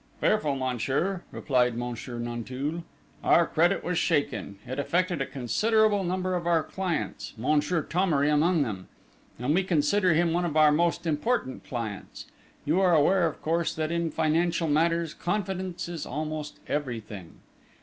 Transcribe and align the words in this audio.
"Fearful, 0.19 0.55
monsieur," 0.55 1.21
replied 1.31 1.77
Monsieur 1.77 2.17
Nanteuil. 2.17 2.83
"Our 3.23 3.45
credit 3.45 3.83
was 3.83 3.99
shaken: 3.99 4.57
it 4.65 4.79
affected 4.79 5.21
a 5.21 5.27
considerable 5.27 6.03
number 6.03 6.33
of 6.33 6.47
our 6.47 6.63
clients, 6.63 7.35
Monsieur 7.37 7.83
Thomery 7.83 8.27
among 8.27 8.63
them, 8.63 8.87
and 9.37 9.53
we 9.53 9.63
consider 9.63 10.15
him 10.15 10.33
one 10.33 10.43
of 10.43 10.57
our 10.57 10.71
most 10.71 11.05
important 11.05 11.63
clients. 11.63 12.25
You 12.65 12.79
are 12.81 12.95
aware, 12.95 13.27
of 13.27 13.43
course, 13.43 13.75
that 13.75 13.91
in 13.91 14.09
financial 14.09 14.67
matters 14.67 15.13
confidence 15.13 15.87
is 15.87 16.07
almost 16.07 16.59
everything!... 16.67 17.35